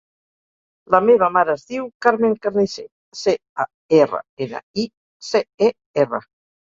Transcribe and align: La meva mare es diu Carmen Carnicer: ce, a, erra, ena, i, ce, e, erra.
La 0.93 0.99
meva 1.09 1.27
mare 1.33 1.51
es 1.59 1.65
diu 1.73 1.83
Carmen 2.05 2.33
Carnicer: 2.45 2.85
ce, 3.19 3.33
a, 3.65 3.65
erra, 3.99 4.23
ena, 4.47 4.63
i, 4.85 4.87
ce, 5.29 5.43
e, 5.67 5.71
erra. 6.05 6.21